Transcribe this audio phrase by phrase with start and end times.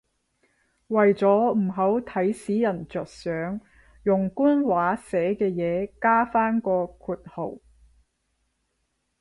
[0.87, 3.61] 為咗唔好睇死人着想，
[4.01, 7.59] 用官話寫嘅嘢加返個括號